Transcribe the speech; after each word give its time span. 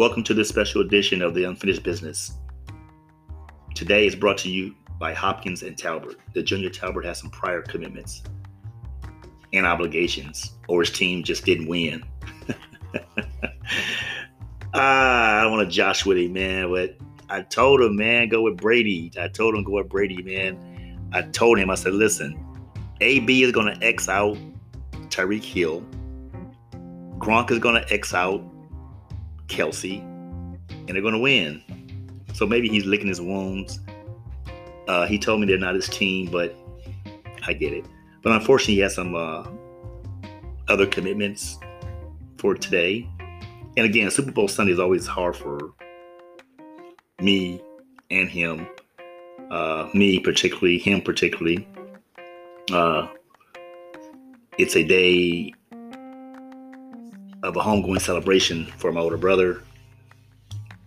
Welcome 0.00 0.24
to 0.24 0.32
this 0.32 0.48
special 0.48 0.80
edition 0.80 1.20
of 1.20 1.34
the 1.34 1.44
Unfinished 1.44 1.82
Business. 1.82 2.32
Today 3.74 4.06
is 4.06 4.16
brought 4.16 4.38
to 4.38 4.48
you 4.48 4.74
by 4.98 5.12
Hopkins 5.12 5.62
and 5.62 5.76
Talbert. 5.76 6.16
The 6.32 6.42
junior 6.42 6.70
Talbert 6.70 7.04
has 7.04 7.18
some 7.18 7.28
prior 7.28 7.60
commitments 7.60 8.22
and 9.52 9.66
obligations, 9.66 10.54
or 10.68 10.80
his 10.80 10.90
team 10.90 11.22
just 11.22 11.44
didn't 11.44 11.68
win. 11.68 12.02
ah, 14.72 15.38
I 15.38 15.42
don't 15.42 15.52
want 15.52 15.68
to 15.68 15.76
josh 15.76 16.06
with 16.06 16.16
him, 16.16 16.32
man, 16.32 16.70
but 16.70 16.96
I 17.28 17.42
told 17.42 17.82
him, 17.82 17.94
man, 17.96 18.30
go 18.30 18.40
with 18.40 18.56
Brady. 18.56 19.12
I 19.20 19.28
told 19.28 19.54
him 19.54 19.64
go 19.64 19.72
with 19.72 19.90
Brady, 19.90 20.22
man. 20.22 21.10
I 21.12 21.20
told 21.20 21.58
him, 21.58 21.68
I 21.68 21.74
said, 21.74 21.92
listen, 21.92 22.42
AB 23.02 23.42
is 23.42 23.52
going 23.52 23.66
to 23.66 23.86
X 23.86 24.08
out 24.08 24.38
Tyreek 25.10 25.44
Hill. 25.44 25.84
Gronk 27.18 27.50
is 27.50 27.58
going 27.58 27.74
to 27.74 27.92
X 27.92 28.14
out 28.14 28.42
Kelce, 29.50 30.00
and 30.00 30.88
they're 30.88 31.02
going 31.02 31.14
to 31.14 31.20
win. 31.20 31.62
So 32.32 32.46
maybe 32.46 32.68
he's 32.68 32.86
licking 32.86 33.08
his 33.08 33.20
wounds. 33.20 33.80
Uh, 34.88 35.06
he 35.06 35.18
told 35.18 35.40
me 35.40 35.46
they're 35.46 35.58
not 35.58 35.74
his 35.74 35.88
team, 35.88 36.30
but 36.30 36.56
I 37.46 37.52
get 37.52 37.72
it. 37.72 37.84
But 38.22 38.32
unfortunately, 38.32 38.74
he 38.74 38.80
has 38.80 38.94
some 38.94 39.14
uh, 39.14 39.44
other 40.68 40.86
commitments 40.86 41.58
for 42.38 42.54
today. 42.54 43.08
And 43.76 43.86
again, 43.86 44.10
Super 44.10 44.32
Bowl 44.32 44.48
Sunday 44.48 44.72
is 44.72 44.80
always 44.80 45.06
hard 45.06 45.36
for 45.36 45.74
me 47.20 47.62
and 48.10 48.28
him. 48.28 48.66
Uh, 49.50 49.88
me 49.94 50.20
particularly, 50.20 50.78
him 50.78 51.00
particularly. 51.00 51.66
Uh, 52.72 53.08
it's 54.58 54.76
a 54.76 54.84
day 54.84 55.52
of 57.50 57.56
a 57.56 57.60
homegoing 57.60 58.00
celebration 58.00 58.66
for 58.78 58.92
my 58.92 59.00
older 59.00 59.16
brother. 59.16 59.62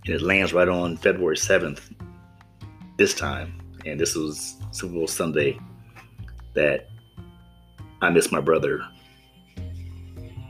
And 0.06 0.16
it 0.16 0.22
lands 0.22 0.54
right 0.54 0.68
on 0.68 0.98
February 0.98 1.36
7th 1.36 1.82
this 2.98 3.14
time. 3.14 3.62
And 3.86 4.00
this 4.00 4.16
was 4.16 4.56
Super 4.72 4.94
Bowl 4.94 5.08
Sunday 5.08 5.60
that 6.56 6.88
I 8.02 8.10
missed 8.10 8.32
my 8.32 8.40
brother 8.40 8.82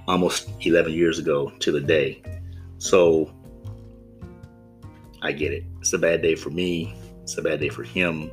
almost 0.07 0.49
11 0.61 0.93
years 0.93 1.17
ago 1.17 1.51
to 1.59 1.71
the 1.71 1.81
day. 1.81 2.21
So 2.77 3.33
I 5.21 5.31
get 5.31 5.51
it. 5.51 5.63
It's 5.79 5.93
a 5.93 5.97
bad 5.97 6.21
day 6.21 6.35
for 6.35 6.51
me. 6.51 6.95
It's 7.23 7.37
a 7.37 7.41
bad 7.41 7.59
day 7.59 7.69
for 7.69 7.83
him. 7.83 8.29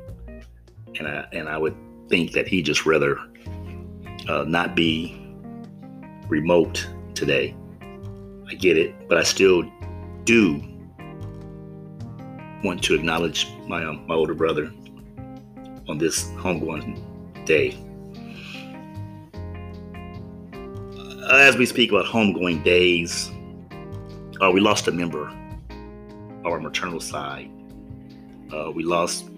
And 0.98 1.06
I 1.06 1.26
and 1.32 1.48
I 1.48 1.56
would 1.56 1.76
think 2.08 2.32
that 2.32 2.48
he 2.48 2.62
just 2.62 2.84
rather 2.84 3.18
uh, 4.28 4.44
not 4.46 4.74
be 4.74 5.16
remote 6.28 6.86
today. 7.14 7.54
I 8.50 8.54
get 8.54 8.76
it, 8.76 9.08
but 9.08 9.16
I 9.16 9.22
still 9.22 9.62
do 10.24 10.60
want 12.64 12.82
to 12.82 12.94
acknowledge 12.94 13.46
my 13.68 13.84
um, 13.84 14.04
my 14.08 14.14
older 14.16 14.34
brother 14.34 14.72
on 15.88 15.98
this 15.98 16.24
homegoing 16.32 16.98
day. 17.46 17.78
Uh, 21.22 21.36
as 21.36 21.56
we 21.56 21.64
speak 21.64 21.92
about 21.92 22.06
homegoing 22.06 22.64
days, 22.64 23.30
uh, 24.40 24.50
we 24.50 24.60
lost 24.60 24.88
a 24.88 24.92
member 24.92 25.28
of 25.28 26.46
our 26.46 26.58
maternal 26.58 27.00
side. 27.00 27.48
Uh, 28.52 28.72
we 28.72 28.82
lost 28.82 29.30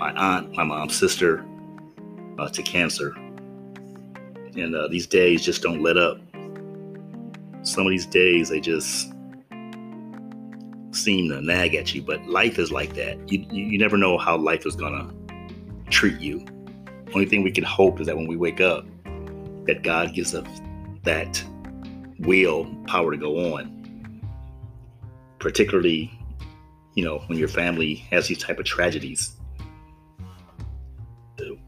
my 0.00 0.10
aunt, 0.14 0.52
my 0.56 0.64
mom's 0.64 0.96
sister, 0.96 1.46
uh, 2.40 2.48
to 2.48 2.60
cancer. 2.62 3.14
And 4.56 4.74
uh, 4.74 4.88
these 4.88 5.06
days 5.06 5.44
just 5.44 5.62
don't 5.62 5.80
let 5.80 5.96
up. 5.96 6.18
Some 7.62 7.86
of 7.86 7.90
these 7.90 8.06
days, 8.06 8.48
they 8.48 8.60
just 8.60 9.12
seem 10.90 11.28
to 11.30 11.40
nag 11.40 11.74
at 11.74 11.94
you, 11.94 12.02
but 12.02 12.26
life 12.26 12.58
is 12.58 12.70
like 12.70 12.94
that. 12.94 13.30
You, 13.30 13.46
you, 13.50 13.78
never 13.78 13.96
know 13.96 14.18
how 14.18 14.36
life 14.36 14.66
is 14.66 14.76
to 14.76 15.14
treat 15.90 16.20
you. 16.20 16.44
Only 17.14 17.26
thing 17.26 17.42
we 17.42 17.52
can 17.52 17.64
hope 17.64 18.00
is 18.00 18.06
that 18.06 18.16
when 18.16 18.26
we 18.26 18.36
wake 18.36 18.60
up, 18.60 18.84
that 19.66 19.82
God 19.82 20.12
gives 20.14 20.34
us 20.34 20.46
that 21.04 21.42
will 22.18 22.66
power 22.86 23.12
to 23.12 23.16
go 23.16 23.54
on. 23.54 23.78
Particularly, 25.38 26.10
you 26.94 27.04
know, 27.04 27.18
when 27.26 27.38
your 27.38 27.48
family 27.48 27.94
has 28.10 28.28
these 28.28 28.38
type 28.38 28.58
of 28.58 28.64
tragedies. 28.64 29.36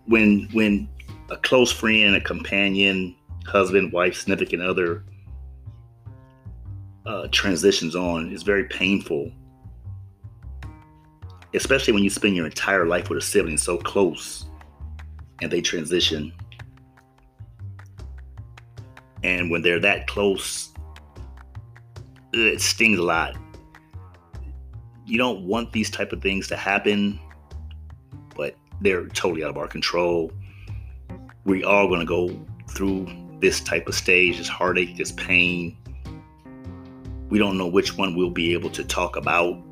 When 0.06 0.48
when 0.52 0.88
a 1.30 1.36
close 1.36 1.72
friend, 1.72 2.14
a 2.14 2.20
companion, 2.20 3.16
husband, 3.46 3.92
wife, 3.92 4.16
significant 4.16 4.62
other 4.62 5.04
uh, 7.06 7.28
transitions 7.30 7.94
on 7.94 8.32
is 8.32 8.42
very 8.42 8.64
painful, 8.64 9.30
especially 11.54 11.92
when 11.92 12.02
you 12.02 12.10
spend 12.10 12.36
your 12.36 12.46
entire 12.46 12.86
life 12.86 13.08
with 13.08 13.18
a 13.18 13.22
sibling 13.22 13.58
so 13.58 13.76
close 13.76 14.46
and 15.42 15.50
they 15.50 15.60
transition. 15.60 16.32
And 19.22 19.50
when 19.50 19.62
they're 19.62 19.80
that 19.80 20.06
close, 20.06 20.72
it 22.32 22.60
stings 22.60 22.98
a 22.98 23.02
lot. 23.02 23.36
You 25.06 25.18
don't 25.18 25.46
want 25.46 25.72
these 25.72 25.90
type 25.90 26.12
of 26.12 26.22
things 26.22 26.48
to 26.48 26.56
happen, 26.56 27.18
but 28.36 28.54
they're 28.80 29.06
totally 29.08 29.44
out 29.44 29.50
of 29.50 29.56
our 29.56 29.68
control 29.68 30.30
we 31.44 31.62
are 31.64 31.86
going 31.86 32.00
to 32.00 32.06
go 32.06 32.30
through 32.68 33.06
this 33.40 33.60
type 33.60 33.86
of 33.86 33.94
stage, 33.94 34.38
this 34.38 34.48
heartache, 34.48 34.96
this 34.96 35.12
pain. 35.12 35.76
We 37.28 37.38
don't 37.38 37.58
know 37.58 37.66
which 37.66 37.96
one 37.96 38.14
we'll 38.14 38.30
be 38.30 38.52
able 38.52 38.70
to 38.70 38.84
talk 38.84 39.16
about 39.16 39.62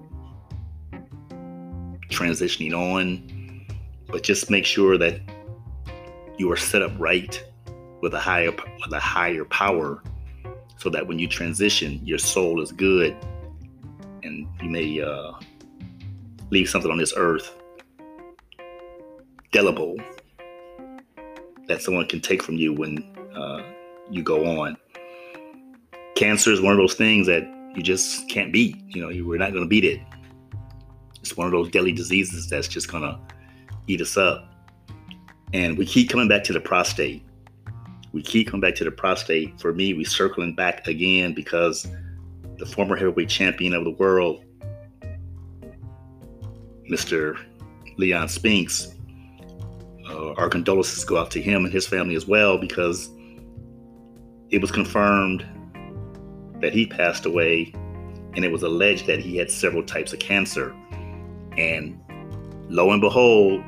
transitioning 2.08 2.72
on, 2.72 3.66
but 4.08 4.22
just 4.22 4.50
make 4.50 4.66
sure 4.66 4.98
that 4.98 5.20
you 6.38 6.50
are 6.50 6.56
set 6.56 6.82
up 6.82 6.92
right 6.98 7.42
with 8.00 8.14
a 8.14 8.20
higher 8.20 8.50
with 8.50 8.92
a 8.92 9.00
higher 9.00 9.44
power 9.44 10.02
so 10.76 10.90
that 10.90 11.06
when 11.06 11.18
you 11.18 11.28
transition 11.28 12.00
your 12.04 12.18
soul 12.18 12.60
is 12.60 12.72
good 12.72 13.16
and 14.22 14.48
you 14.60 14.68
may 14.68 15.00
uh, 15.00 15.32
leave 16.50 16.68
something 16.68 16.90
on 16.90 16.98
this 16.98 17.12
earth 17.16 17.54
delible 19.52 19.96
that 21.68 21.80
someone 21.80 22.06
can 22.06 22.20
take 22.20 22.42
from 22.42 22.56
you 22.56 22.72
when 22.72 22.98
uh, 23.36 23.62
you 24.10 24.22
go 24.22 24.44
on. 24.60 24.76
Cancer 26.14 26.52
is 26.52 26.60
one 26.60 26.72
of 26.72 26.78
those 26.78 26.94
things 26.94 27.26
that 27.26 27.42
you 27.74 27.82
just 27.82 28.28
can't 28.28 28.52
beat. 28.52 28.76
You 28.88 29.02
know, 29.02 29.08
you, 29.08 29.26
we're 29.26 29.38
not 29.38 29.52
going 29.52 29.64
to 29.64 29.68
beat 29.68 29.84
it. 29.84 30.00
It's 31.20 31.36
one 31.36 31.46
of 31.46 31.52
those 31.52 31.70
deadly 31.70 31.92
diseases 31.92 32.48
that's 32.48 32.68
just 32.68 32.90
going 32.90 33.02
to 33.04 33.18
eat 33.86 34.00
us 34.00 34.16
up. 34.16 34.52
And 35.52 35.78
we 35.78 35.86
keep 35.86 36.10
coming 36.10 36.28
back 36.28 36.44
to 36.44 36.52
the 36.52 36.60
prostate. 36.60 37.22
We 38.12 38.22
keep 38.22 38.48
coming 38.48 38.60
back 38.60 38.74
to 38.76 38.84
the 38.84 38.90
prostate. 38.90 39.60
For 39.60 39.72
me, 39.72 39.94
we're 39.94 40.04
circling 40.04 40.54
back 40.54 40.86
again 40.86 41.32
because 41.32 41.86
the 42.58 42.66
former 42.66 42.96
heavyweight 42.96 43.28
champion 43.28 43.74
of 43.74 43.84
the 43.84 43.90
world, 43.90 44.44
Mr. 46.90 47.38
Leon 47.96 48.28
Spinks, 48.28 48.94
uh, 50.08 50.32
our 50.32 50.48
condolences 50.48 51.04
go 51.04 51.16
out 51.16 51.30
to 51.30 51.40
him 51.40 51.64
and 51.64 51.72
his 51.72 51.86
family 51.86 52.14
as 52.14 52.26
well 52.26 52.58
because 52.58 53.10
it 54.50 54.60
was 54.60 54.70
confirmed 54.70 55.46
that 56.62 56.72
he 56.72 56.86
passed 56.86 57.26
away 57.26 57.74
and 58.34 58.44
it 58.44 58.52
was 58.52 58.62
alleged 58.62 59.06
that 59.06 59.18
he 59.18 59.36
had 59.36 59.50
several 59.50 59.82
types 59.82 60.12
of 60.12 60.18
cancer. 60.18 60.74
And 61.58 62.00
lo 62.68 62.90
and 62.90 63.00
behold, 63.00 63.62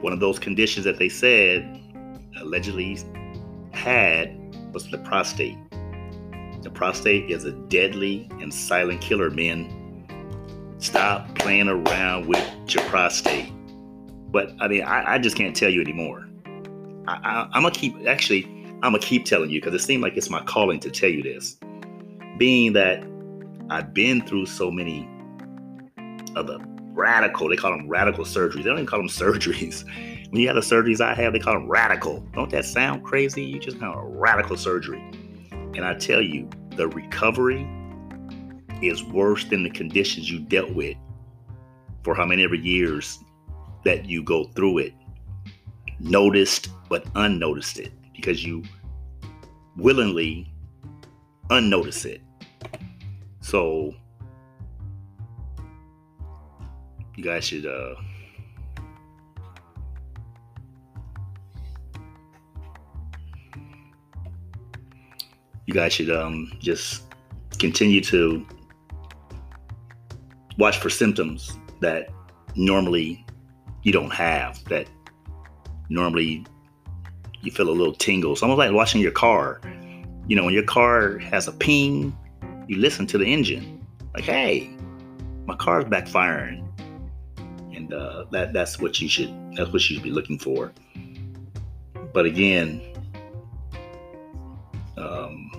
one 0.00 0.12
of 0.12 0.20
those 0.20 0.38
conditions 0.38 0.84
that 0.84 0.98
they 0.98 1.10
said 1.10 1.78
allegedly 2.40 2.98
had 3.72 4.34
was 4.72 4.90
the 4.90 4.98
prostate. 4.98 5.58
The 6.62 6.70
prostate 6.70 7.30
is 7.30 7.44
a 7.44 7.52
deadly 7.52 8.28
and 8.40 8.52
silent 8.52 9.00
killer, 9.00 9.30
men. 9.30 9.76
Stop 10.78 11.34
playing 11.34 11.68
around 11.68 12.26
with 12.26 12.42
your 12.68 12.84
prostate. 12.84 13.52
But 14.30 14.52
I 14.60 14.68
mean, 14.68 14.82
I, 14.82 15.14
I 15.14 15.18
just 15.18 15.36
can't 15.36 15.54
tell 15.54 15.70
you 15.70 15.80
anymore. 15.80 16.26
I, 17.06 17.48
I, 17.52 17.56
am 17.56 17.62
gonna 17.62 17.70
keep 17.72 17.94
actually. 18.06 18.44
I'm 18.82 18.92
gonna 18.92 19.00
keep 19.00 19.26
telling 19.26 19.50
you 19.50 19.60
because 19.60 19.74
it 19.74 19.84
seems 19.84 20.02
like 20.02 20.16
it's 20.16 20.30
my 20.30 20.42
calling 20.44 20.80
to 20.80 20.90
tell 20.90 21.10
you 21.10 21.22
this. 21.22 21.58
Being 22.40 22.72
that 22.72 23.04
I've 23.68 23.92
been 23.92 24.26
through 24.26 24.46
so 24.46 24.70
many 24.70 25.06
of 26.34 26.46
the 26.46 26.58
radical, 26.94 27.50
they 27.50 27.56
call 27.56 27.70
them 27.70 27.86
radical 27.86 28.24
surgeries. 28.24 28.54
They 28.54 28.62
don't 28.62 28.78
even 28.78 28.86
call 28.86 29.00
them 29.00 29.08
surgeries. 29.10 29.84
When 30.30 30.40
you 30.40 30.46
have 30.46 30.54
the 30.54 30.62
surgeries 30.62 31.02
I 31.02 31.12
have, 31.12 31.34
they 31.34 31.38
call 31.38 31.52
them 31.52 31.68
radical. 31.68 32.20
Don't 32.32 32.48
that 32.52 32.64
sound 32.64 33.04
crazy? 33.04 33.42
You 33.42 33.58
just 33.58 33.78
kind 33.78 33.94
of 33.94 34.02
radical 34.04 34.56
surgery. 34.56 35.02
And 35.50 35.84
I 35.84 35.92
tell 35.92 36.22
you, 36.22 36.48
the 36.76 36.88
recovery 36.88 37.68
is 38.80 39.04
worse 39.04 39.44
than 39.44 39.62
the 39.62 39.68
conditions 39.68 40.30
you 40.30 40.40
dealt 40.40 40.72
with 40.72 40.96
for 42.04 42.14
how 42.14 42.24
many 42.24 42.42
ever 42.42 42.54
years 42.54 43.18
that 43.84 44.06
you 44.06 44.22
go 44.22 44.44
through 44.54 44.78
it, 44.78 44.94
noticed 45.98 46.70
but 46.88 47.04
unnoticed 47.16 47.78
it 47.78 47.92
because 48.14 48.42
you 48.42 48.62
willingly 49.76 50.50
unnotice 51.50 52.06
it. 52.06 52.22
So 53.40 53.94
you 57.16 57.24
guys 57.24 57.44
should 57.44 57.66
uh 57.66 57.94
you 65.66 65.74
guys 65.74 65.92
should 65.92 66.10
um 66.10 66.52
just 66.60 67.02
continue 67.58 68.00
to 68.02 68.46
watch 70.58 70.78
for 70.78 70.90
symptoms 70.90 71.56
that 71.80 72.08
normally 72.56 73.24
you 73.82 73.92
don't 73.92 74.12
have 74.12 74.62
that 74.64 74.86
normally 75.88 76.44
you 77.42 77.50
feel 77.50 77.68
a 77.68 77.72
little 77.72 77.94
tingle. 77.94 78.32
It's 78.32 78.42
almost 78.42 78.58
like 78.58 78.72
watching 78.72 79.00
your 79.00 79.12
car. 79.12 79.60
You 80.26 80.36
know, 80.36 80.44
when 80.44 80.54
your 80.54 80.64
car 80.64 81.18
has 81.18 81.48
a 81.48 81.52
ping, 81.52 82.16
you 82.70 82.76
listen 82.76 83.04
to 83.04 83.18
the 83.18 83.24
engine. 83.24 83.84
Like, 84.14 84.22
hey, 84.22 84.70
my 85.44 85.56
car's 85.56 85.84
backfiring. 85.86 86.64
And 87.74 87.92
uh, 87.92 88.26
that 88.30 88.52
that's 88.52 88.78
what 88.78 89.00
you 89.00 89.08
should 89.08 89.34
that's 89.56 89.72
what 89.72 89.90
you 89.90 89.96
should 89.96 90.04
be 90.04 90.12
looking 90.12 90.38
for. 90.38 90.72
But 92.12 92.26
again, 92.26 92.80
um, 94.96 95.50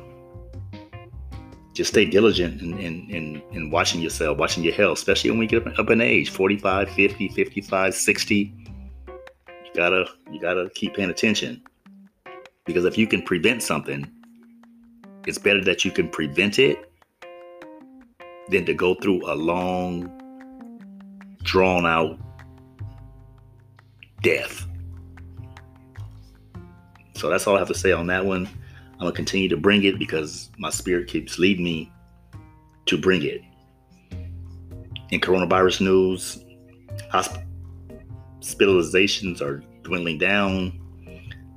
just 1.73 1.91
stay 1.91 2.05
diligent 2.05 2.61
in, 2.61 2.77
in, 2.79 3.09
in, 3.09 3.41
in, 3.51 3.71
watching 3.71 4.01
yourself, 4.01 4.37
watching 4.37 4.63
your 4.63 4.73
health, 4.73 4.97
especially 4.97 5.31
when 5.31 5.39
we 5.39 5.47
get 5.47 5.67
up 5.79 5.89
in 5.89 5.99
age 5.99 6.29
45, 6.29 6.89
50, 6.89 7.27
55, 7.29 7.95
60. 7.95 8.53
You 9.07 9.71
gotta 9.75 10.05
you 10.31 10.39
gotta 10.39 10.69
keep 10.75 10.95
paying 10.95 11.09
attention. 11.09 11.61
Because 12.65 12.85
if 12.85 12.97
you 12.97 13.05
can 13.05 13.21
prevent 13.21 13.63
something, 13.63 14.09
it's 15.27 15.37
better 15.37 15.61
that 15.65 15.83
you 15.83 15.91
can 15.91 16.07
prevent 16.07 16.57
it 16.57 16.90
than 18.51 18.65
to 18.65 18.74
go 18.74 18.94
through 18.95 19.25
a 19.31 19.33
long, 19.33 20.12
drawn 21.44 21.86
out 21.86 22.19
death. 24.21 24.68
So 27.15 27.30
that's 27.30 27.48
all 27.48 27.56
I 27.56 27.59
have 27.59 27.69
to 27.69 27.74
say 27.74 27.92
on 27.92 28.07
that 28.07 28.25
one. 28.25 28.48
I'm 28.94 29.00
going 29.00 29.13
to 29.13 29.15
continue 29.15 29.50
to 29.50 29.57
bring 29.57 29.83
it 29.83 29.98
because 29.98 30.51
my 30.57 30.69
spirit 30.69 31.07
keeps 31.07 31.39
leading 31.39 31.63
me 31.63 31.92
to 32.86 32.98
bring 32.98 33.24
it. 33.24 33.42
In 35.09 35.19
coronavirus 35.19 35.81
news, 35.81 36.44
hospitalizations 37.12 39.42
are 39.42 39.63
dwindling 39.83 40.18
down. 40.18 40.77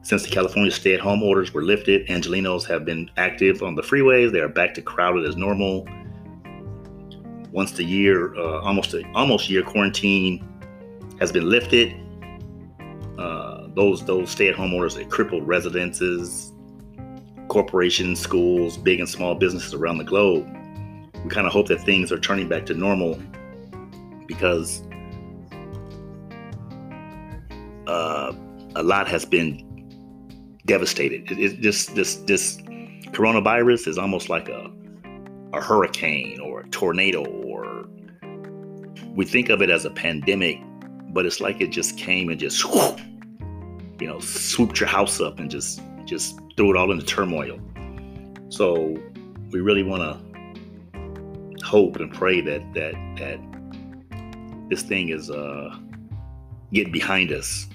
Since 0.03 0.25
the 0.25 0.31
California 0.31 0.71
stay 0.71 0.95
at 0.95 1.01
home 1.01 1.23
orders 1.23 1.55
were 1.55 1.63
lifted, 1.63 2.07
Angelenos 2.09 2.67
have 2.67 2.85
been 2.85 3.11
active 3.17 3.63
on 3.63 3.75
the 3.75 3.83
freeways. 3.83 4.33
They 4.33 4.41
are 4.41 4.49
back 4.49 4.75
to 4.75 4.83
crowded 4.83 5.27
as 5.27 5.37
normal. 5.37 5.89
Once 7.55 7.71
the 7.71 7.85
year, 7.85 8.35
uh, 8.35 8.61
almost 8.63 8.93
a, 8.95 9.09
almost 9.15 9.49
year 9.49 9.63
quarantine 9.63 10.45
has 11.21 11.31
been 11.31 11.49
lifted, 11.49 11.95
uh, 13.17 13.69
those 13.77 14.05
those 14.05 14.29
stay 14.29 14.49
at 14.49 14.57
home 14.57 14.75
orders 14.75 14.97
that 14.97 15.09
crippled 15.09 15.47
residences, 15.47 16.53
corporations, 17.47 18.19
schools, 18.19 18.77
big 18.77 18.99
and 18.99 19.09
small 19.09 19.37
businesses 19.37 19.73
around 19.73 19.99
the 19.99 20.05
globe. 20.05 20.45
We 21.23 21.31
kind 21.31 21.47
of 21.47 21.53
hope 21.53 21.69
that 21.69 21.81
things 21.83 22.11
are 22.11 22.19
turning 22.19 22.49
back 22.49 22.67
to 22.67 22.75
normal 22.75 23.23
because 24.27 24.83
uh, 27.87 28.33
a 28.75 28.83
lot 28.83 29.07
has 29.07 29.25
been 29.25 29.63
devastated. 30.67 31.31
It, 31.31 31.39
it, 31.39 31.63
this 31.63 31.87
this 31.87 32.17
this 32.17 32.57
coronavirus 33.13 33.87
is 33.87 33.97
almost 33.97 34.29
like 34.29 34.49
a 34.49 34.73
a 35.53 35.61
hurricane 35.61 36.41
or 36.41 36.61
a 36.61 36.69
tornado 36.71 37.25
or 37.25 37.44
we 39.15 39.25
think 39.25 39.49
of 39.49 39.63
it 39.63 39.71
as 39.71 39.85
a 39.85 39.91
pandemic, 39.91 40.61
but 41.11 41.25
it's 41.27 41.41
like 41.41 41.61
it 41.61 41.69
just 41.69 41.97
came 41.97 42.29
and 42.29 42.39
just 42.39 42.63
you 44.01 44.07
know 44.07 44.21
swooped 44.21 44.81
your 44.81 44.89
house 44.89 45.21
up 45.21 45.39
and 45.39 45.51
just 45.51 45.81
just 46.05 46.39
threw 46.57 46.71
it 46.71 46.77
all 46.77 46.91
into 46.93 47.05
turmoil. 47.05 47.59
So 48.49 48.97
we 49.51 49.61
really 49.61 49.83
want 49.83 50.03
to 50.03 51.65
hope 51.65 51.97
and 51.97 52.13
pray 52.13 52.41
that 52.41 52.75
that 52.75 52.95
that 53.17 53.41
this 54.69 54.83
thing 54.83 55.11
is 55.11 55.31
uh 55.31 55.77
getting 56.73 56.93
behind 56.93 57.33
us 57.33 57.69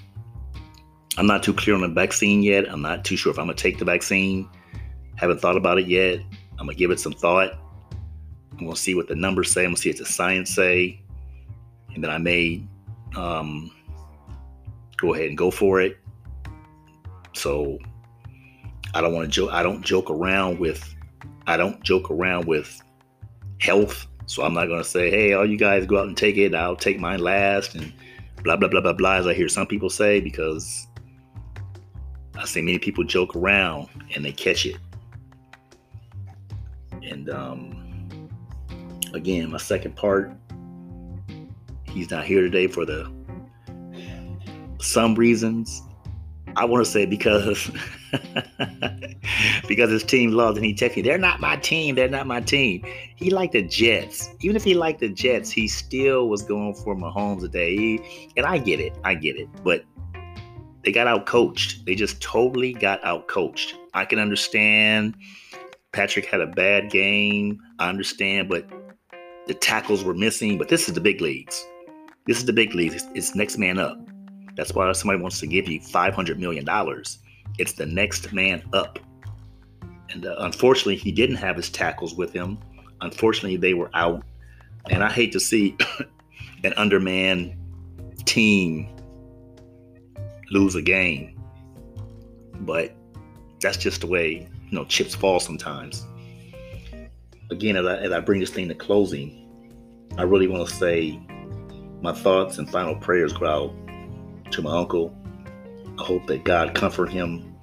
I'm 1.20 1.26
not 1.26 1.42
too 1.42 1.52
clear 1.52 1.74
on 1.74 1.82
the 1.82 1.88
vaccine 1.88 2.42
yet. 2.42 2.70
I'm 2.70 2.82
not 2.82 3.04
too 3.04 3.16
sure 3.16 3.30
if 3.30 3.38
I'm 3.38 3.46
gonna 3.46 3.54
take 3.54 3.78
the 3.78 3.84
vaccine. 3.84 4.48
Haven't 5.16 5.40
thought 5.40 5.56
about 5.56 5.78
it 5.78 5.86
yet. 5.86 6.20
I'm 6.52 6.66
gonna 6.66 6.74
give 6.74 6.90
it 6.90 7.00
some 7.00 7.12
thought. 7.12 7.58
I'm 8.52 8.64
gonna 8.64 8.76
see 8.76 8.94
what 8.94 9.08
the 9.08 9.16
numbers 9.16 9.50
say. 9.52 9.64
I'm 9.64 9.72
gonna 9.72 9.76
see 9.76 9.90
what 9.90 9.98
the 9.98 10.06
science 10.06 10.54
say, 10.54 11.02
and 11.94 12.02
then 12.02 12.10
I 12.10 12.18
may 12.18 12.62
um, 13.16 13.70
go 14.96 15.14
ahead 15.14 15.28
and 15.28 15.38
go 15.38 15.50
for 15.50 15.80
it. 15.80 15.98
So 17.34 17.78
I 18.94 19.00
don't 19.00 19.14
want 19.14 19.26
to 19.26 19.30
joke. 19.30 19.52
I 19.52 19.62
don't 19.62 19.84
joke 19.84 20.10
around 20.10 20.58
with. 20.58 20.94
I 21.46 21.56
don't 21.56 21.82
joke 21.82 22.10
around 22.10 22.46
with 22.46 22.80
health. 23.60 24.06
So 24.26 24.44
I'm 24.44 24.54
not 24.54 24.66
gonna 24.66 24.84
say, 24.84 25.10
hey, 25.10 25.32
all 25.32 25.46
you 25.46 25.56
guys 25.56 25.86
go 25.86 25.98
out 25.98 26.06
and 26.06 26.16
take 26.16 26.36
it. 26.36 26.54
I'll 26.54 26.76
take 26.76 26.98
mine 26.98 27.20
last, 27.20 27.74
and 27.74 27.92
blah 28.42 28.56
blah 28.56 28.68
blah 28.68 28.80
blah 28.80 28.92
blah. 28.92 29.16
As 29.16 29.26
I 29.26 29.34
hear 29.34 29.48
some 29.48 29.66
people 29.66 29.90
say, 29.90 30.20
because 30.20 30.86
I 32.36 32.44
see 32.46 32.62
many 32.62 32.78
people 32.78 33.04
joke 33.04 33.36
around 33.36 33.88
and 34.14 34.24
they 34.24 34.32
catch 34.32 34.66
it. 34.66 34.76
And 37.02 37.28
um, 37.28 38.28
again, 39.12 39.50
my 39.50 39.58
second 39.58 39.96
part, 39.96 40.32
he's 41.90 42.10
not 42.10 42.24
here 42.24 42.40
today 42.40 42.66
for 42.66 42.84
the 42.84 43.10
some 44.80 45.14
reasons. 45.14 45.82
I 46.56 46.64
want 46.64 46.84
to 46.84 46.90
say 46.90 47.06
because 47.06 47.70
because 49.68 49.90
his 49.90 50.02
team 50.02 50.32
lost 50.32 50.56
and 50.56 50.64
he 50.64 50.74
texted 50.74 50.96
me, 50.96 51.02
they're 51.02 51.18
not 51.18 51.40
my 51.40 51.56
team, 51.56 51.94
they're 51.94 52.08
not 52.08 52.26
my 52.26 52.40
team. 52.40 52.84
He 53.16 53.30
liked 53.30 53.52
the 53.52 53.62
Jets. 53.62 54.30
Even 54.40 54.56
if 54.56 54.64
he 54.64 54.74
liked 54.74 55.00
the 55.00 55.08
Jets, 55.08 55.50
he 55.50 55.68
still 55.68 56.28
was 56.28 56.42
going 56.42 56.74
for 56.74 56.96
Mahomes 56.96 57.40
today. 57.40 57.76
He, 57.76 58.32
and 58.36 58.46
I 58.46 58.58
get 58.58 58.80
it, 58.80 58.98
I 59.04 59.14
get 59.14 59.36
it. 59.36 59.48
But 59.62 59.84
they 60.84 60.92
got 60.92 61.06
out 61.06 61.26
coached. 61.26 61.84
They 61.86 61.94
just 61.94 62.20
totally 62.20 62.72
got 62.72 63.04
out 63.04 63.28
coached. 63.28 63.76
I 63.94 64.04
can 64.04 64.18
understand 64.18 65.14
Patrick 65.92 66.24
had 66.24 66.40
a 66.40 66.46
bad 66.46 66.90
game. 66.90 67.60
I 67.78 67.88
understand, 67.88 68.48
but 68.48 68.68
the 69.46 69.54
tackles 69.54 70.04
were 70.04 70.14
missing. 70.14 70.58
But 70.58 70.68
this 70.68 70.88
is 70.88 70.94
the 70.94 71.00
big 71.00 71.20
leagues. 71.20 71.64
This 72.26 72.38
is 72.38 72.44
the 72.44 72.52
big 72.52 72.74
leagues. 72.74 72.94
It's, 72.94 73.06
it's 73.14 73.34
next 73.34 73.58
man 73.58 73.78
up. 73.78 73.98
That's 74.56 74.74
why 74.74 74.90
somebody 74.92 75.20
wants 75.20 75.40
to 75.40 75.46
give 75.46 75.68
you 75.68 75.80
$500 75.80 76.38
million. 76.38 76.66
It's 77.58 77.72
the 77.72 77.86
next 77.86 78.32
man 78.32 78.62
up. 78.72 78.98
And 80.10 80.26
uh, 80.26 80.36
unfortunately, 80.40 80.96
he 80.96 81.12
didn't 81.12 81.36
have 81.36 81.56
his 81.56 81.70
tackles 81.70 82.14
with 82.14 82.32
him. 82.32 82.58
Unfortunately, 83.00 83.56
they 83.56 83.74
were 83.74 83.90
out. 83.94 84.22
And 84.90 85.04
I 85.04 85.10
hate 85.10 85.32
to 85.32 85.40
see 85.40 85.76
an 86.64 86.72
underman 86.74 87.56
team 88.24 88.88
lose 90.50 90.74
a 90.74 90.82
game. 90.82 91.40
But 92.60 92.94
that's 93.60 93.76
just 93.76 94.02
the 94.02 94.06
way, 94.06 94.48
you 94.68 94.78
know, 94.78 94.84
chips 94.84 95.14
fall 95.14 95.40
sometimes. 95.40 96.06
Again, 97.50 97.76
as 97.76 97.86
I, 97.86 97.96
as 97.96 98.12
I 98.12 98.20
bring 98.20 98.40
this 98.40 98.50
thing 98.50 98.68
to 98.68 98.74
closing, 98.74 99.36
I 100.18 100.22
really 100.22 100.48
want 100.48 100.68
to 100.68 100.74
say 100.74 101.20
my 102.02 102.12
thoughts 102.12 102.58
and 102.58 102.70
final 102.70 102.94
prayers 102.96 103.32
go 103.32 103.46
out 103.46 104.52
to 104.52 104.62
my 104.62 104.76
uncle. 104.76 105.14
I 105.98 106.02
hope 106.02 106.26
that 106.26 106.44
God 106.44 106.74
comfort 106.74 107.10
him 107.10 107.54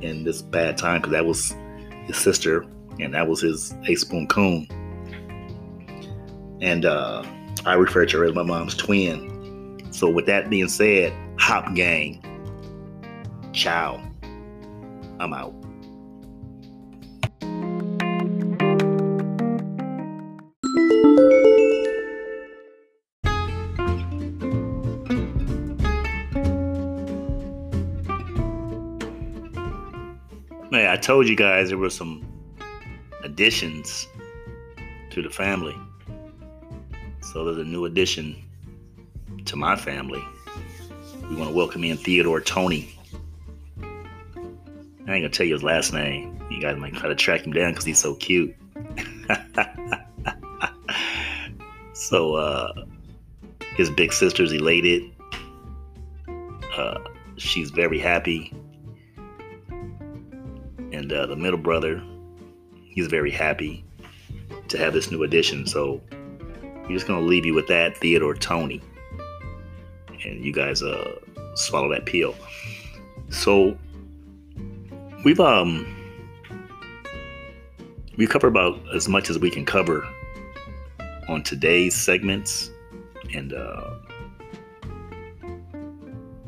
in 0.00 0.24
this 0.24 0.42
bad 0.42 0.76
time 0.76 1.00
because 1.00 1.12
that 1.12 1.26
was 1.26 1.54
his 2.06 2.16
sister 2.16 2.64
and 3.00 3.14
that 3.14 3.28
was 3.28 3.40
his 3.40 3.74
ace 3.86 4.02
spoon 4.02 4.26
coon. 4.28 4.66
And 6.60 6.84
uh, 6.84 7.24
I 7.64 7.74
refer 7.74 8.04
to 8.06 8.18
her 8.18 8.24
as 8.24 8.34
my 8.34 8.42
mom's 8.42 8.74
twin. 8.74 9.86
So, 9.90 10.08
with 10.08 10.26
that 10.26 10.50
being 10.50 10.68
said, 10.68 11.12
Hop 11.38 11.74
Gang, 11.74 12.22
Ciao. 13.52 14.00
I'm 15.20 15.32
out. 15.32 15.57
Told 30.98 31.28
you 31.28 31.36
guys 31.36 31.68
there 31.68 31.78
were 31.78 31.90
some 31.90 32.26
additions 33.22 34.06
to 35.10 35.22
the 35.22 35.30
family. 35.30 35.76
So 37.20 37.44
there's 37.44 37.58
a 37.58 37.64
new 37.64 37.84
addition 37.84 38.36
to 39.46 39.56
my 39.56 39.76
family. 39.76 40.22
We 41.28 41.36
want 41.36 41.50
to 41.50 41.56
welcome 41.56 41.84
in 41.84 41.96
Theodore 41.96 42.40
Tony. 42.40 42.94
I 43.80 45.14
ain't 45.14 45.22
gonna 45.22 45.28
tell 45.30 45.46
you 45.46 45.54
his 45.54 45.62
last 45.62 45.92
name. 45.92 46.38
You 46.50 46.60
guys 46.60 46.76
might 46.76 46.94
try 46.94 47.08
to 47.08 47.14
track 47.14 47.46
him 47.46 47.52
down 47.52 47.72
because 47.72 47.84
he's 47.84 47.98
so 47.98 48.14
cute. 48.14 48.54
so 51.94 52.34
uh, 52.34 52.72
his 53.76 53.90
big 53.90 54.12
sister's 54.12 54.52
elated. 54.52 55.02
Uh, 56.76 56.98
she's 57.36 57.70
very 57.70 57.98
happy. 57.98 58.52
And 61.08 61.16
uh, 61.16 61.24
the 61.24 61.36
middle 61.36 61.58
brother, 61.58 62.02
he's 62.84 63.06
very 63.06 63.30
happy 63.30 63.82
to 64.68 64.76
have 64.76 64.92
this 64.92 65.10
new 65.10 65.22
addition. 65.22 65.66
So 65.66 66.02
we're 66.82 66.90
just 66.90 67.06
gonna 67.06 67.24
leave 67.24 67.46
you 67.46 67.54
with 67.54 67.66
that, 67.68 67.96
Theodore 67.96 68.34
Tony, 68.34 68.82
and 70.22 70.44
you 70.44 70.52
guys 70.52 70.82
uh 70.82 71.18
swallow 71.54 71.88
that 71.94 72.04
pill. 72.04 72.34
So 73.30 73.78
we've 75.24 75.40
um 75.40 75.86
we 78.18 78.26
covered 78.26 78.48
about 78.48 78.78
as 78.94 79.08
much 79.08 79.30
as 79.30 79.38
we 79.38 79.50
can 79.50 79.64
cover 79.64 80.06
on 81.26 81.42
today's 81.42 81.94
segments, 81.94 82.70
and 83.32 83.54
uh, 83.54 83.94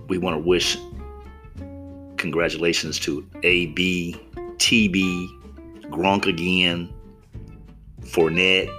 we 0.09 0.19
want 0.19 0.37
to 0.37 0.47
wish 0.47 0.76
congratulations 2.19 2.99
to 2.99 3.26
AB, 3.43 4.21
TB, 4.61 5.88
Gronk 5.90 6.26
again, 6.26 6.93
Fournette. 8.02 8.71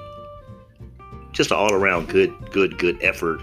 Just 1.32 1.52
an 1.52 1.58
all 1.58 1.74
around 1.74 2.08
good, 2.08 2.34
good, 2.52 2.78
good 2.78 2.98
effort. 3.02 3.42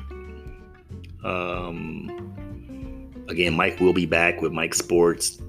Um, 1.24 3.12
again, 3.28 3.54
Mike 3.54 3.80
will 3.80 3.92
be 3.92 4.06
back 4.06 4.40
with 4.40 4.52
Mike 4.52 4.74
Sports, 4.74 5.42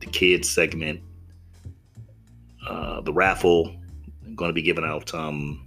the 0.00 0.06
kids 0.06 0.48
segment, 0.48 1.00
uh, 2.66 3.02
the 3.02 3.12
raffle. 3.12 3.76
I'm 4.24 4.34
going 4.34 4.48
to 4.48 4.54
be 4.54 4.62
giving 4.62 4.84
out. 4.84 5.12
Um, 5.12 5.66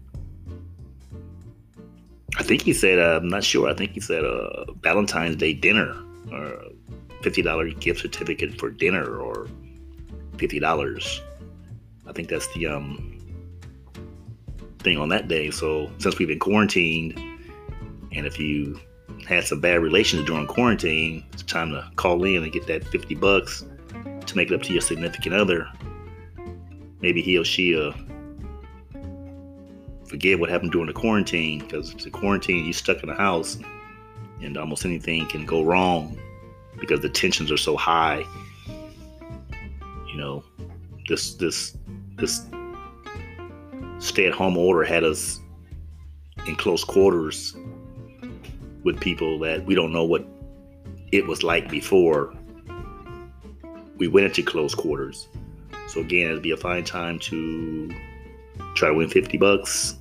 I 2.37 2.43
think 2.43 2.63
he 2.63 2.73
said. 2.73 2.97
Uh, 2.97 3.17
I'm 3.17 3.29
not 3.29 3.43
sure. 3.43 3.69
I 3.69 3.75
think 3.75 3.91
he 3.91 3.99
said 3.99 4.25
uh, 4.25 4.65
Valentine's 4.81 5.35
Day 5.35 5.53
dinner 5.53 5.95
or 6.31 6.63
fifty 7.21 7.43
dollar 7.43 7.69
gift 7.69 8.01
certificate 8.01 8.57
for 8.59 8.71
dinner 8.71 9.17
or 9.17 9.47
fifty 10.43 10.59
dollars. 10.59 11.21
I 12.05 12.11
think 12.11 12.27
that's 12.27 12.53
the 12.53 12.67
um, 12.67 13.17
thing 14.79 14.97
on 14.97 15.07
that 15.07 15.29
day. 15.29 15.51
So 15.51 15.89
since 15.99 16.19
we've 16.19 16.27
been 16.27 16.37
quarantined, 16.37 17.17
and 18.11 18.25
if 18.25 18.37
you 18.37 18.77
had 19.25 19.45
some 19.45 19.61
bad 19.61 19.81
relations 19.81 20.25
during 20.25 20.45
quarantine, 20.45 21.23
it's 21.31 21.43
time 21.43 21.71
to 21.71 21.89
call 21.95 22.25
in 22.25 22.43
and 22.43 22.51
get 22.51 22.67
that 22.67 22.85
50 22.85 23.15
bucks 23.15 23.63
to 24.25 24.35
make 24.35 24.51
it 24.51 24.53
up 24.53 24.61
to 24.63 24.73
your 24.73 24.81
significant 24.81 25.33
other. 25.33 25.65
Maybe 26.99 27.21
he 27.21 27.37
or 27.37 27.45
she 27.45 27.79
uh, 27.79 27.93
forget 30.05 30.41
what 30.41 30.49
happened 30.49 30.73
during 30.73 30.87
the 30.87 30.93
quarantine 30.93 31.59
because 31.59 31.93
the 31.93 32.09
quarantine, 32.09 32.65
you 32.65 32.73
stuck 32.73 33.01
in 33.01 33.07
the 33.07 33.15
house 33.15 33.57
and 34.41 34.57
almost 34.57 34.83
anything 34.83 35.25
can 35.27 35.45
go 35.45 35.63
wrong 35.63 36.19
because 36.81 36.99
the 36.99 37.07
tensions 37.07 37.49
are 37.49 37.55
so 37.55 37.77
high. 37.77 38.25
You 40.13 40.19
know, 40.19 40.43
this 41.09 41.33
this 41.33 41.75
this 42.17 42.45
stay-at-home 43.97 44.57
order 44.57 44.83
had 44.83 45.03
us 45.03 45.39
in 46.45 46.55
close 46.55 46.83
quarters 46.83 47.55
with 48.83 48.99
people 48.99 49.39
that 49.39 49.65
we 49.65 49.73
don't 49.73 49.91
know 49.91 50.03
what 50.03 50.25
it 51.11 51.25
was 51.25 51.41
like 51.41 51.69
before 51.69 52.33
we 53.97 54.07
went 54.07 54.27
into 54.27 54.43
close 54.43 54.75
quarters. 54.75 55.27
So 55.87 56.01
again, 56.01 56.29
it'd 56.29 56.43
be 56.43 56.51
a 56.51 56.57
fine 56.57 56.83
time 56.83 57.17
to 57.19 57.89
try 58.75 58.89
to 58.89 58.93
win 58.93 59.09
50 59.09 59.37
bucks. 59.37 59.95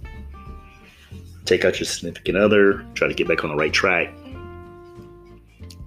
Take 1.44 1.64
out 1.64 1.78
your 1.78 1.86
significant 1.86 2.36
other, 2.36 2.84
try 2.94 3.08
to 3.08 3.14
get 3.14 3.28
back 3.28 3.44
on 3.44 3.50
the 3.50 3.56
right 3.56 3.72
track. 3.72 4.12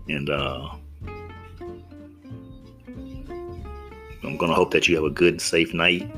And 0.08 0.30
uh, 0.30 0.76
I'm 4.36 4.40
going 4.40 4.52
to 4.52 4.56
hope 4.56 4.72
that 4.72 4.90
you 4.90 4.96
have 4.96 5.06
a 5.06 5.10
good, 5.10 5.36
and 5.36 5.42
safe 5.42 5.74
night. 5.74 6.12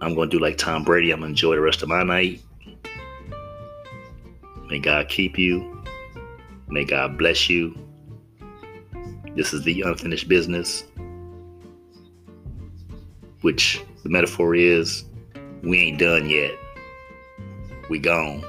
I'm 0.00 0.16
going 0.16 0.28
to 0.28 0.36
do 0.36 0.40
like 0.40 0.58
Tom 0.58 0.82
Brady. 0.82 1.12
I'm 1.12 1.20
going 1.20 1.28
to 1.28 1.30
enjoy 1.30 1.54
the 1.54 1.60
rest 1.60 1.80
of 1.80 1.88
my 1.88 2.02
night. 2.02 2.42
May 4.68 4.80
God 4.80 5.08
keep 5.08 5.38
you. 5.38 5.80
May 6.66 6.84
God 6.84 7.16
bless 7.18 7.48
you. 7.48 7.78
This 9.36 9.52
is 9.54 9.62
the 9.62 9.82
unfinished 9.82 10.28
business, 10.28 10.82
which 13.42 13.80
the 14.02 14.08
metaphor 14.08 14.56
is 14.56 15.04
we 15.62 15.78
ain't 15.78 16.00
done 16.00 16.28
yet. 16.28 16.50
We 17.88 18.00
gone. 18.00 18.44